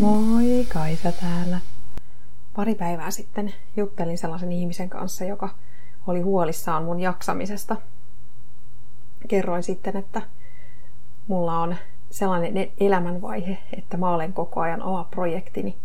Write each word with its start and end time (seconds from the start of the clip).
Moi, 0.00 0.66
Kaisa 0.72 1.12
täällä. 1.12 1.60
Pari 2.56 2.74
päivää 2.74 3.10
sitten 3.10 3.54
juttelin 3.76 4.18
sellaisen 4.18 4.52
ihmisen 4.52 4.90
kanssa, 4.90 5.24
joka 5.24 5.48
oli 6.06 6.20
huolissaan 6.20 6.84
mun 6.84 7.00
jaksamisesta. 7.00 7.76
Kerroin 9.28 9.62
sitten, 9.62 9.96
että 9.96 10.22
mulla 11.28 11.60
on 11.60 11.76
sellainen 12.10 12.70
elämänvaihe, 12.80 13.58
että 13.76 13.96
mä 13.96 14.10
olen 14.10 14.32
koko 14.32 14.60
ajan 14.60 14.82
oma 14.82 15.04
projektini 15.04 15.76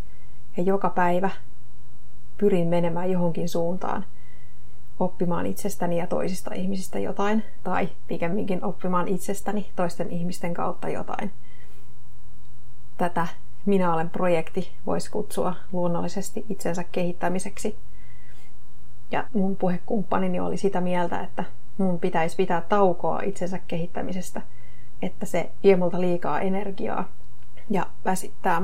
ja 0.57 0.63
joka 0.63 0.89
päivä 0.89 1.29
pyrin 2.37 2.67
menemään 2.67 3.11
johonkin 3.11 3.49
suuntaan, 3.49 4.05
oppimaan 4.99 5.45
itsestäni 5.45 5.97
ja 5.97 6.07
toisista 6.07 6.53
ihmisistä 6.53 6.99
jotain, 6.99 7.43
tai 7.63 7.89
pikemminkin 8.07 8.63
oppimaan 8.65 9.07
itsestäni 9.07 9.71
toisten 9.75 10.11
ihmisten 10.11 10.53
kautta 10.53 10.89
jotain. 10.89 11.31
Tätä 12.97 13.27
minä 13.65 13.93
olen 13.93 14.09
projekti 14.09 14.71
voisi 14.85 15.11
kutsua 15.11 15.55
luonnollisesti 15.71 16.45
itsensä 16.49 16.83
kehittämiseksi. 16.83 17.77
Ja 19.11 19.23
mun 19.33 19.55
puhekumppanini 19.55 20.39
oli 20.39 20.57
sitä 20.57 20.81
mieltä, 20.81 21.21
että 21.21 21.43
mun 21.77 21.99
pitäisi 21.99 22.35
pitää 22.35 22.61
taukoa 22.61 23.21
itsensä 23.21 23.59
kehittämisestä, 23.67 24.41
että 25.01 25.25
se 25.25 25.49
vie 25.63 25.75
multa 25.75 26.01
liikaa 26.01 26.39
energiaa 26.41 27.09
ja 27.69 27.85
väsittää. 28.05 28.61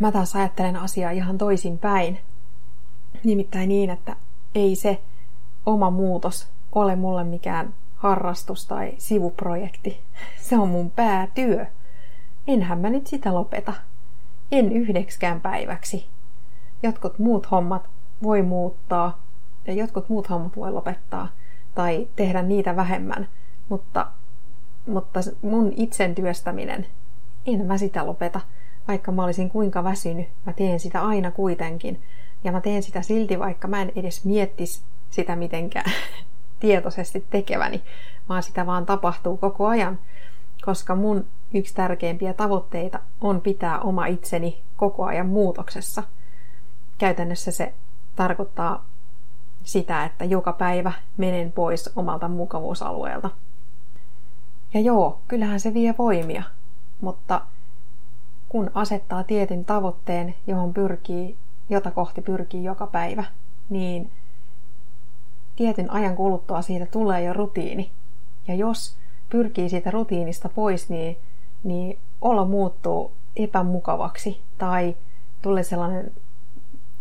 Mä 0.00 0.12
taas 0.12 0.36
ajattelen 0.36 0.76
asiaa 0.76 1.10
ihan 1.10 1.38
toisin 1.38 1.78
päin. 1.78 2.18
Nimittäin 3.24 3.68
niin, 3.68 3.90
että 3.90 4.16
ei 4.54 4.76
se 4.76 5.00
oma 5.66 5.90
muutos 5.90 6.48
ole 6.72 6.96
mulle 6.96 7.24
mikään 7.24 7.74
harrastus 7.96 8.66
tai 8.66 8.92
sivuprojekti. 8.98 10.00
Se 10.40 10.58
on 10.58 10.68
mun 10.68 10.90
päätyö. 10.90 11.66
Enhän 12.46 12.78
mä 12.78 12.90
nyt 12.90 13.06
sitä 13.06 13.34
lopeta. 13.34 13.72
En 14.52 14.72
yhdeksikään 14.72 15.40
päiväksi. 15.40 16.06
Jotkut 16.82 17.18
muut 17.18 17.50
hommat 17.50 17.90
voi 18.22 18.42
muuttaa 18.42 19.22
ja 19.66 19.72
jotkut 19.72 20.08
muut 20.08 20.30
hommat 20.30 20.56
voi 20.56 20.72
lopettaa 20.72 21.28
tai 21.74 22.08
tehdä 22.16 22.42
niitä 22.42 22.76
vähemmän, 22.76 23.28
mutta, 23.68 24.06
mutta 24.86 25.20
mun 25.42 25.72
itsen 25.76 26.14
työstäminen, 26.14 26.86
en 27.46 27.66
mä 27.66 27.78
sitä 27.78 28.06
lopeta, 28.06 28.40
vaikka 28.88 29.12
mä 29.12 29.24
olisin 29.24 29.50
kuinka 29.50 29.84
väsynyt, 29.84 30.28
mä 30.46 30.52
teen 30.52 30.80
sitä 30.80 31.02
aina 31.02 31.30
kuitenkin. 31.30 32.02
Ja 32.44 32.52
mä 32.52 32.60
teen 32.60 32.82
sitä 32.82 33.02
silti, 33.02 33.38
vaikka 33.38 33.68
mä 33.68 33.82
en 33.82 33.92
edes 33.96 34.24
miettisi 34.24 34.82
sitä 35.10 35.36
mitenkään 35.36 35.92
tietoisesti 36.60 37.24
tekeväni, 37.30 37.82
vaan 38.28 38.42
sitä 38.42 38.66
vaan 38.66 38.86
tapahtuu 38.86 39.36
koko 39.36 39.66
ajan, 39.66 39.98
koska 40.70 40.94
mun 40.94 41.26
yksi 41.54 41.74
tärkeimpiä 41.74 42.34
tavoitteita 42.34 42.98
on 43.20 43.40
pitää 43.40 43.80
oma 43.80 44.06
itseni 44.06 44.62
koko 44.76 45.04
ajan 45.04 45.26
muutoksessa. 45.26 46.02
Käytännössä 46.98 47.50
se 47.50 47.74
tarkoittaa 48.16 48.84
sitä, 49.62 50.04
että 50.04 50.24
joka 50.24 50.52
päivä 50.52 50.92
menen 51.16 51.52
pois 51.52 51.90
omalta 51.96 52.28
mukavuusalueelta. 52.28 53.30
Ja 54.74 54.80
joo, 54.80 55.20
kyllähän 55.28 55.60
se 55.60 55.74
vie 55.74 55.94
voimia, 55.98 56.42
mutta 57.00 57.40
kun 58.48 58.70
asettaa 58.74 59.24
tietyn 59.24 59.64
tavoitteen, 59.64 60.34
johon 60.46 60.74
pyrkii, 60.74 61.36
jota 61.70 61.90
kohti 61.90 62.22
pyrkii 62.22 62.64
joka 62.64 62.86
päivä, 62.86 63.24
niin 63.70 64.10
tietyn 65.56 65.90
ajan 65.90 66.16
kuluttua 66.16 66.62
siitä 66.62 66.86
tulee 66.86 67.24
jo 67.24 67.32
rutiini. 67.32 67.90
Ja 68.48 68.54
jos 68.54 69.00
pyrkii 69.30 69.68
siitä 69.68 69.90
rutiinista 69.90 70.48
pois, 70.48 70.88
niin, 70.88 71.16
niin 71.64 71.98
olo 72.20 72.44
muuttuu 72.44 73.12
epämukavaksi 73.36 74.40
tai 74.58 74.96
tulee 75.42 75.62
sellainen 75.62 76.12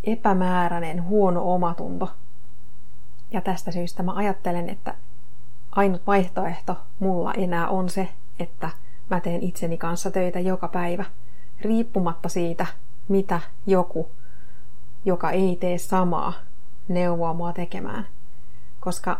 epämääräinen, 0.03 1.03
huono 1.03 1.53
omatunto. 1.53 2.09
Ja 3.31 3.41
tästä 3.41 3.71
syystä 3.71 4.03
mä 4.03 4.13
ajattelen, 4.13 4.69
että 4.69 4.95
ainut 5.71 6.07
vaihtoehto 6.07 6.77
mulla 6.99 7.33
enää 7.33 7.67
on 7.67 7.89
se, 7.89 8.09
että 8.39 8.69
mä 9.09 9.19
teen 9.19 9.43
itseni 9.43 9.77
kanssa 9.77 10.11
töitä 10.11 10.39
joka 10.39 10.67
päivä, 10.67 11.05
riippumatta 11.61 12.29
siitä, 12.29 12.65
mitä 13.07 13.41
joku, 13.67 14.09
joka 15.05 15.31
ei 15.31 15.57
tee 15.59 15.77
samaa, 15.77 16.33
neuvoa 16.87 17.33
mua 17.33 17.53
tekemään. 17.53 18.07
Koska 18.79 19.19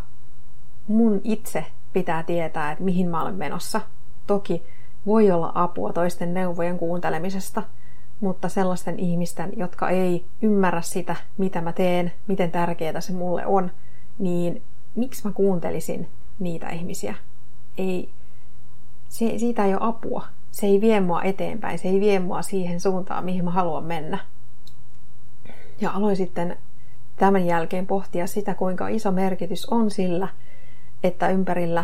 mun 0.87 1.21
itse 1.23 1.65
pitää 1.93 2.23
tietää, 2.23 2.71
että 2.71 2.83
mihin 2.83 3.09
mä 3.09 3.21
olen 3.21 3.35
menossa. 3.35 3.81
Toki 4.27 4.63
voi 5.05 5.31
olla 5.31 5.51
apua 5.55 5.93
toisten 5.93 6.33
neuvojen 6.33 6.77
kuuntelemisesta, 6.77 7.63
mutta 8.19 8.49
sellaisten 8.49 8.99
ihmisten, 8.99 9.53
jotka 9.57 9.89
ei 9.89 10.25
ymmärrä 10.41 10.81
sitä, 10.81 11.15
mitä 11.37 11.61
mä 11.61 11.73
teen, 11.73 12.11
miten 12.27 12.51
tärkeää 12.51 13.01
se 13.01 13.13
mulle 13.13 13.45
on, 13.45 13.71
niin 14.19 14.61
miksi 14.95 15.27
mä 15.27 15.31
kuuntelisin 15.33 16.07
niitä 16.39 16.69
ihmisiä? 16.69 17.15
Ei, 17.77 18.09
se, 19.09 19.39
siitä 19.39 19.65
ei 19.65 19.73
ole 19.73 19.81
apua. 19.83 20.25
Se 20.51 20.65
ei 20.65 20.81
vie 20.81 20.99
mua 20.99 21.23
eteenpäin, 21.23 21.79
se 21.79 21.87
ei 21.87 21.99
vie 21.99 22.19
mua 22.19 22.41
siihen 22.41 22.79
suuntaan, 22.79 23.25
mihin 23.25 23.45
mä 23.45 23.51
haluan 23.51 23.83
mennä. 23.83 24.19
Ja 25.81 25.91
aloin 25.91 26.15
sitten 26.15 26.57
tämän 27.15 27.45
jälkeen 27.45 27.87
pohtia 27.87 28.27
sitä, 28.27 28.53
kuinka 28.53 28.87
iso 28.87 29.11
merkitys 29.11 29.65
on 29.65 29.91
sillä, 29.91 30.27
että 31.03 31.29
ympärillä, 31.29 31.83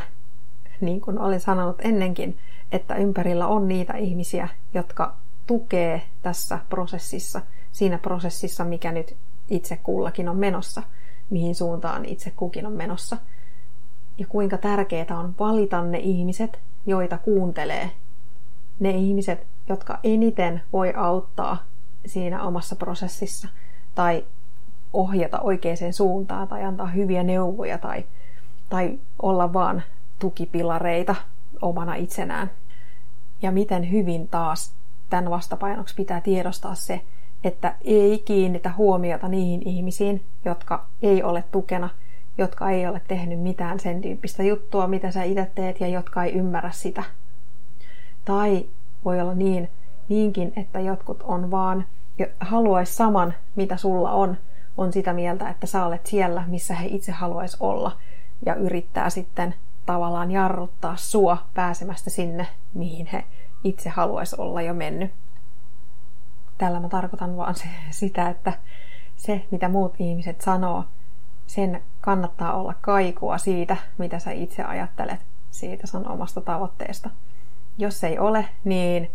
niin 0.82 1.02
kuin 1.02 1.20
olen 1.20 1.40
sanonut 1.40 1.78
ennenkin, 1.80 2.38
että 2.72 2.96
ympärillä 2.96 3.48
on 3.48 3.68
niitä 3.68 3.94
ihmisiä, 3.94 4.50
jotka 4.74 5.16
tukee 5.48 6.02
tässä 6.22 6.60
prosessissa, 6.70 7.42
siinä 7.72 7.98
prosessissa, 7.98 8.64
mikä 8.64 8.92
nyt 8.92 9.16
itse 9.50 9.78
kullakin 9.78 10.30
on 10.30 10.38
menossa, 10.38 10.84
mihin 11.30 11.56
suuntaan 11.56 12.06
itse 12.06 12.32
kukin 12.32 12.66
on 12.66 12.74
menossa. 12.74 13.18
Ja 14.18 14.26
kuinka 14.30 14.58
tärkeää 14.58 15.20
on 15.20 15.36
valita 15.40 15.84
ne 15.84 15.98
ihmiset, 15.98 16.60
joita 16.86 17.18
kuuntelee. 17.18 17.92
Ne 18.80 18.90
ihmiset, 18.90 19.48
jotka 19.70 20.00
eniten 20.04 20.62
voi 20.74 20.94
auttaa 20.98 21.64
siinä 22.06 22.44
omassa 22.44 22.76
prosessissa 22.76 23.48
tai 23.96 24.26
ohjata 24.94 25.40
oikeaan 25.40 25.94
suuntaan 25.94 26.48
tai 26.48 26.64
antaa 26.64 26.88
hyviä 26.88 27.24
neuvoja 27.24 27.78
tai, 27.78 28.06
tai 28.70 29.00
olla 29.22 29.54
vaan 29.54 29.84
tukipilareita 30.20 31.16
omana 31.62 31.96
itsenään. 31.96 32.52
Ja 33.42 33.52
miten 33.52 33.92
hyvin 33.92 34.28
taas 34.28 34.74
tämän 35.10 35.30
vastapainoksi 35.30 35.96
pitää 35.96 36.22
tiedostaa 36.22 36.76
se, 36.76 37.02
että 37.44 37.76
ei 37.84 38.22
kiinnitä 38.26 38.72
huomiota 38.78 39.28
niihin 39.28 39.68
ihmisiin, 39.68 40.24
jotka 40.46 40.86
ei 41.02 41.24
ole 41.24 41.44
tukena, 41.52 41.90
jotka 42.38 42.70
ei 42.70 42.88
ole 42.88 43.02
tehnyt 43.08 43.40
mitään 43.40 43.80
sen 43.80 44.02
tyyppistä 44.02 44.44
juttua, 44.44 44.88
mitä 44.88 45.12
sä 45.12 45.24
itse 45.24 45.52
teet 45.56 45.80
ja 45.80 45.88
jotka 45.88 46.24
ei 46.24 46.34
ymmärrä 46.34 46.72
sitä. 46.72 47.04
Tai 48.26 48.66
voi 49.06 49.22
olla 49.22 49.34
niin, 49.34 49.70
niinkin, 50.10 50.54
että 50.56 50.80
jotkut 50.80 51.24
on 51.24 51.52
vaan 51.52 51.86
haluaisi 52.40 52.94
saman, 52.94 53.34
mitä 53.56 53.78
sulla 53.78 54.12
on, 54.12 54.38
on 54.78 54.94
sitä 54.94 55.14
mieltä, 55.14 55.50
että 55.50 55.68
sä 55.68 55.86
olet 55.86 56.06
siellä, 56.06 56.44
missä 56.48 56.76
he 56.76 56.88
itse 56.88 57.12
haluaisi 57.12 57.58
olla 57.60 57.92
ja 58.46 58.56
yrittää 58.56 59.10
sitten 59.10 59.56
tavallaan 59.86 60.32
jarruttaa 60.32 60.96
sua 60.98 61.38
pääsemästä 61.54 62.10
sinne, 62.10 62.48
mihin 62.74 63.06
he 63.06 63.24
itse 63.64 63.90
haluaisi 63.90 64.36
olla 64.40 64.62
jo 64.62 64.74
mennyt. 64.74 65.12
Tällä 66.58 66.80
mä 66.80 66.90
tarkoitan 66.90 67.38
vaan 67.38 67.56
se, 67.56 67.66
sitä, 67.92 68.30
että 68.30 68.54
se, 69.16 69.46
mitä 69.52 69.70
muut 69.70 69.96
ihmiset 70.00 70.42
sanoo, 70.42 70.84
sen 71.48 71.84
kannattaa 72.02 72.54
olla 72.54 72.74
kaikua 72.82 73.38
siitä, 73.38 73.78
mitä 73.98 74.20
sä 74.20 74.32
itse 74.32 74.64
ajattelet 74.64 75.20
siitä 75.52 75.88
sun 75.88 76.08
omasta 76.08 76.42
tavoitteesta. 76.42 77.10
Jos 77.78 78.04
ei 78.04 78.20
ole, 78.20 78.50
niin 78.64 79.12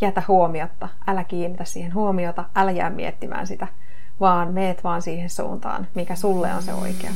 jätä 0.00 0.22
huomiotta. 0.28 0.88
Älä 1.06 1.24
kiinnitä 1.24 1.64
siihen 1.64 1.94
huomiota, 1.94 2.44
älä 2.54 2.70
jää 2.70 2.90
miettimään 2.90 3.46
sitä, 3.46 3.66
vaan 4.20 4.54
meet 4.54 4.84
vaan 4.84 5.02
siihen 5.02 5.30
suuntaan, 5.30 5.86
mikä 5.94 6.14
sulle 6.14 6.54
on 6.54 6.62
se 6.62 6.74
oikea. 6.74 7.10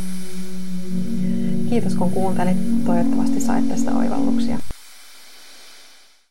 Kiitos 1.72 1.94
kun 1.94 2.10
kuuntelit. 2.10 2.84
Toivottavasti 2.84 3.40
sait 3.40 3.68
tästä 3.68 3.90
oivalluksia. 3.96 4.58